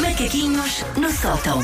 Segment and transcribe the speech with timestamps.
[0.00, 1.60] Macaquinhos no sótão.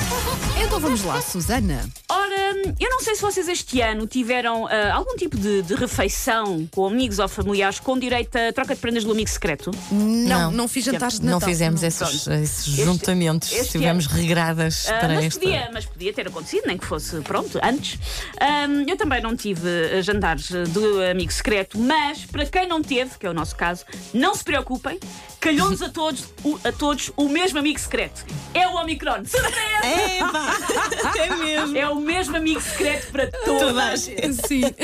[0.63, 1.89] Então vamos lá, Susana.
[2.13, 6.67] Ora, eu não sei se vocês este ano tiveram ah, algum tipo de, de refeição
[6.73, 9.71] com amigos ou familiares com direito a troca de prendas do amigo secreto.
[9.93, 11.49] Não, não, fiz jantares de Não Natal.
[11.49, 11.89] fizemos Não.
[11.89, 13.53] esses, esses juntamentos.
[13.53, 15.41] este Estivemos regradas Ah, para mas, esta.
[15.41, 17.99] podia, mas podia ter acontecido, nem que fosse pronto, antes.
[18.41, 22.83] Ahm, eu também não tive ah, jantares ah, do amigo secreto, mas para quem não
[22.83, 24.99] teve, que é o nosso caso, não se preocupem,
[25.41, 28.25] calhou-nos a todos, o, a todos o mesmo amigo secreto.
[28.53, 29.25] É o Omicron.
[29.25, 29.61] Surpresa!
[30.19, 30.57] Epá,
[31.17, 31.77] é mesmo.
[31.79, 34.47] É o mesmo amigo secreto para toda, Toda a a gente.
[34.47, 34.63] Sim.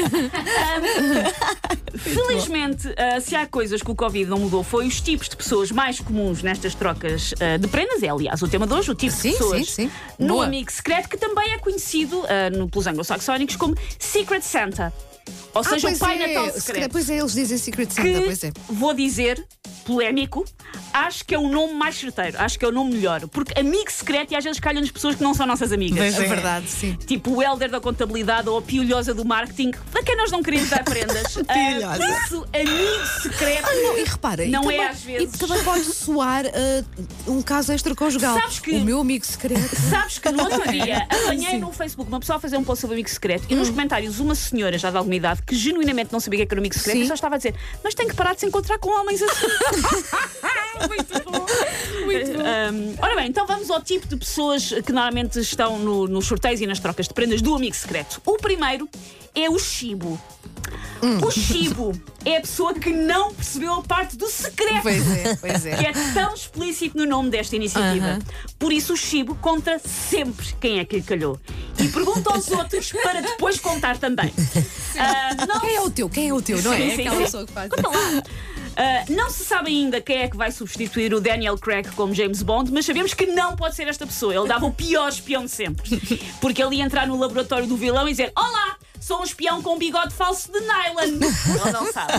[1.97, 5.71] Felizmente, ah, se há coisas que o Covid não mudou, foi os tipos de pessoas
[5.71, 8.03] mais comuns nestas trocas ah, de prendas.
[8.03, 9.91] É, aliás, o tema de hoje, o tipo Sim, de pessoas sim, sim.
[10.19, 10.47] no Boa.
[10.47, 14.93] amigo secreto, que também é conhecido ah, no, pelos anglo-saxónicos como Secret Santa.
[15.55, 16.27] Ou Ah, seja, o Pai é.
[16.35, 16.93] Natal Se secreto.
[16.93, 18.53] Pois é, eles dizem Secret Santa, que, pois é.
[18.69, 19.45] vou dizer,
[19.85, 20.45] polémico,
[20.97, 23.27] acho que é o nome mais certeiro, acho que é o nome melhor.
[23.29, 25.99] Porque amigo secreto e às vezes calham-nos pessoas que não são nossas amigas.
[25.99, 26.29] Pois É é.
[26.29, 26.95] verdade, sim.
[27.07, 30.69] Tipo o Helder da contabilidade ou a piolhosa do marketing, a quem nós não queremos
[30.71, 31.37] dar prendas.
[31.49, 31.97] Ah, Piolhosa.
[31.99, 33.67] por isso, amigo secreto.
[33.83, 35.35] Não, e repara, e Não também, é às vezes.
[35.35, 36.85] E também pode soar ah,
[37.27, 38.35] um caso extraconjugal.
[38.41, 39.77] Sabes que- O meu amigo secreto.
[39.91, 42.95] Sabes que no outro dia apanhei no Facebook uma pessoa a fazer um post sobre
[42.95, 46.43] amigo secreto e nos comentários uma senhora já de alguma idade que genuinamente não sabia
[46.43, 47.03] o que era um amigo secreto Sim.
[47.05, 49.47] e só estava a dizer: Mas tem que parar de se encontrar com homens assim.
[50.89, 51.47] Muito bom.
[52.07, 56.61] Um, ora bem, então vamos ao tipo de pessoas que normalmente estão no- nos sorteios
[56.61, 58.21] e nas trocas de prendas do amigo secreto.
[58.25, 58.89] O primeiro
[59.35, 60.21] é o Chibo.
[61.25, 61.93] O Chibo
[62.25, 65.77] é a pessoa que não percebeu a parte do secreto Pois é, pois é.
[65.77, 68.07] que é tão explícito no nome desta iniciativa.
[68.07, 68.19] Aham.
[68.59, 71.39] Por isso o Chibo conta sempre quem é que lhe calhou.
[71.79, 74.33] E pergunta aos outros para depois contar também.
[74.99, 76.09] Ah, não, Quem é o teu?
[76.09, 76.63] Quem é o teu?
[76.63, 76.77] Não é?
[76.79, 77.23] Sim, É sim, aquela sim.
[77.25, 77.69] pessoa que faz.
[77.69, 78.23] Conta lá.
[78.77, 82.43] Ah, não se sabe ainda quem é que vai substituir o Daniel Craig como James
[82.43, 84.35] Bond, mas sabemos que não pode ser esta pessoa.
[84.35, 85.99] Ele dava o pior espião de sempre.
[86.41, 89.75] Porque ele ia entrar no laboratório do vilão e dizer: Olá, sou um espião com
[89.75, 91.03] um bigode falso de nylon.
[91.03, 92.13] Ele não sabe.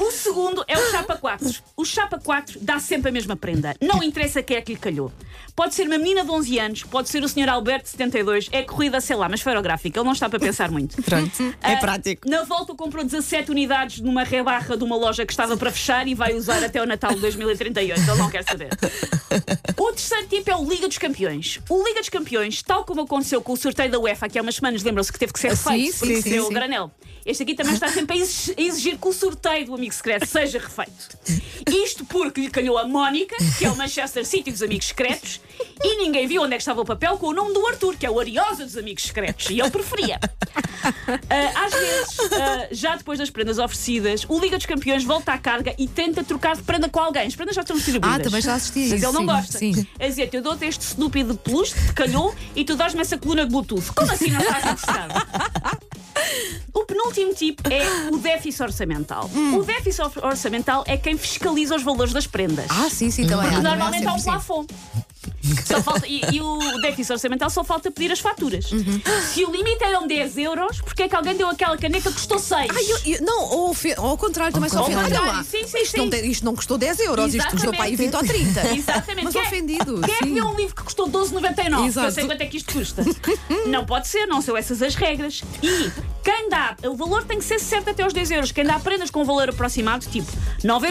[0.00, 1.62] O segundo é o Chapa 4.
[1.80, 3.74] O Chapa 4 dá sempre a mesma prenda.
[3.80, 5.10] Não interessa quem é que lhe calhou.
[5.56, 7.48] Pode ser uma menina de 11 anos, pode ser o Sr.
[7.48, 9.98] Alberto de 72, é corrida, sei lá, mas esferográfica.
[9.98, 11.00] Ele não está para pensar muito.
[11.02, 12.28] Pronto, é Ah, prático.
[12.28, 16.14] Na volta comprou 17 unidades numa rebarra de uma loja que estava para fechar e
[16.14, 17.98] vai usar até o Natal de 2038.
[17.98, 18.68] Ele não quer saber.
[19.78, 21.60] O terceiro tipo é o Liga dos Campeões.
[21.70, 24.56] O Liga dos Campeões, tal como aconteceu com o sorteio da UEFA aqui há umas
[24.56, 26.90] semanas, lembram-se que teve que ser Ah, refeito sim, sim, se sim, o granel.
[27.24, 28.20] Este aqui também está sempre a
[28.62, 31.18] exigir que o sorteio do amigo secreto seja refeito.
[31.70, 35.40] Isto porque lhe calhou a Mónica, que é o Manchester City dos amigos secretos,
[35.82, 38.06] e ninguém viu onde é que estava o papel com o nome do Arthur, que
[38.06, 39.48] é o Ariosa dos amigos secretos.
[39.50, 40.18] E ele preferia.
[41.28, 45.38] Ah, às vezes, ah, já depois das prendas oferecidas, o Liga dos Campeões volta à
[45.38, 47.26] carga e tenta trocar de prenda com alguém.
[47.26, 48.20] As prendas já estão distribuídas.
[48.20, 49.58] Ah, também já assisti a Mas isso, ele não sim, gosta.
[49.58, 49.86] sim.
[49.98, 53.18] É dizer, eu dou-te este snoopi de peluche que te calhou e tu dás-me essa
[53.18, 53.92] coluna de Bluetooth.
[53.94, 55.80] Como assim não estás interessado?
[56.72, 59.30] O penúltimo tipo é o déficit orçamental.
[59.34, 59.56] Hum.
[59.58, 62.66] O déficit or- orçamental é quem fiscaliza os valores das prendas.
[62.68, 63.48] Ah, sim, sim, também.
[63.50, 64.68] Porque normalmente há um plafond.
[65.66, 68.70] Só falta, e, e o déficit orçamental só falta pedir as faturas.
[68.72, 69.00] Uhum.
[69.32, 72.38] Se o limite eram 10 euros, porque é que alguém deu aquela caneta que custou
[72.38, 72.68] 6?
[72.70, 75.02] Ah, eu- eu- não, ou, ao contrário, também só ofendido.
[75.06, 76.06] Olha lá, sim, sim, isto, sim.
[76.08, 78.74] Não isto não custou 10 euros, isto custou para aí 20 ou 30.
[78.76, 79.24] Exatamente.
[79.24, 80.00] Mas é- ofendido.
[80.02, 80.34] Quem é que sim.
[80.34, 81.86] deu um livro que custou 12,99?
[81.86, 82.06] Exato.
[82.08, 83.04] Eu sei quanto é que isto custa.
[83.66, 85.42] não pode ser, não são essas as regras.
[85.62, 85.90] E
[86.22, 88.52] quem dá, o valor tem que ser certo até aos 10 euros.
[88.52, 90.30] Quem dá prendas com valor aproximado, tipo
[90.62, 90.82] 9,50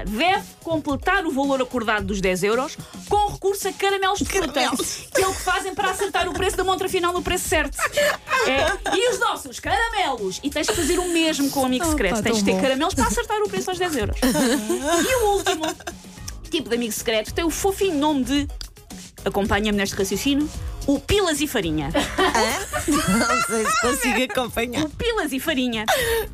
[0.00, 2.76] euros, deve completar o valor acordado dos 10 euros
[3.08, 4.60] com recurso a caramelos de fruta,
[5.14, 7.76] que é o que fazem para acertar o preço da montra final no preço certo.
[8.46, 10.40] É, e os nossos caramelos.
[10.42, 12.22] E tens de fazer o mesmo com o amigo Oh, secreto.
[12.22, 12.60] tens de ter bom.
[12.60, 14.16] caramelos para acertar o preço aos 10 euros.
[14.22, 15.62] e o último
[16.50, 18.48] tipo de amigo secreto tem o fofinho nome de.
[19.24, 20.48] Acompanha-me neste raciocínio.
[20.86, 21.90] O Pilas e Farinha.
[22.88, 24.84] Não sei se consigo acompanhar.
[24.84, 25.84] O Pilas e Farinha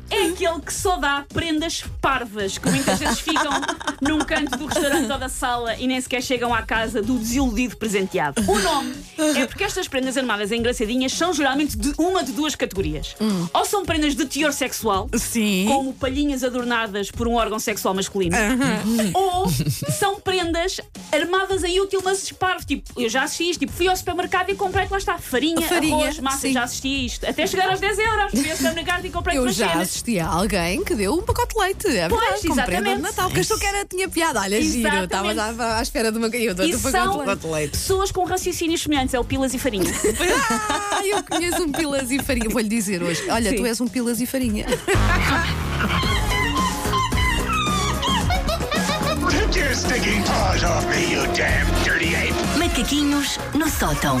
[0.09, 3.51] é aquele que só dá prendas parvas, que muitas vezes ficam
[4.01, 7.77] num canto do restaurante ou da sala e nem sequer chegam à casa do desiludido
[7.77, 8.41] presenteado.
[8.49, 8.93] O nome
[9.37, 13.15] é porque estas prendas armadas engraçadinhas são geralmente de uma de duas categorias.
[13.53, 15.65] Ou são prendas de teor sexual, Sim.
[15.67, 18.35] como palhinhas adornadas por um órgão sexual masculino.
[19.13, 19.45] Ou
[19.97, 20.79] são prendas
[21.11, 22.65] armadas em útil, mas parvo.
[22.65, 23.59] Tipo, eu já assisti isto.
[23.59, 26.44] Tipo, fui ao supermercado e comprei, lá está, farinha, Farinha, arroz, massa.
[26.47, 26.53] Sim.
[26.53, 27.25] Já assisti a isto.
[27.27, 28.31] Até chegar aos 10 euros.
[28.31, 29.87] Fui ao supermercado e comprei Eu já cenas.
[29.89, 31.87] assisti a alguém que deu um pacote de leite.
[31.97, 32.95] É Pois, verdade, exatamente.
[32.97, 33.25] de Natal.
[33.25, 34.39] Porque achou que era, tinha piada.
[34.41, 34.79] Olha, giro.
[34.79, 35.03] Exatamente.
[35.31, 37.71] Estavas à, à espera de uma eu dou-te E um pacote são de leite.
[37.71, 39.13] pessoas com raciocínios semelhantes.
[39.13, 39.85] É o pilas e farinha.
[40.97, 42.49] Ah, eu conheço um pilas e farinha.
[42.49, 43.21] Vou-lhe dizer hoje.
[43.29, 43.57] Olha, Sim.
[43.57, 44.65] tu és um pilas e farinha.
[49.29, 52.33] Take your sticking paws off me, you damn dirty ape!
[52.57, 54.19] Macaquinhos no sótão.